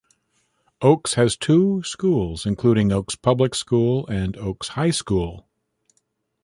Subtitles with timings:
[0.81, 5.47] Oakes has two schools, including Oakes Public School and Oakes High School.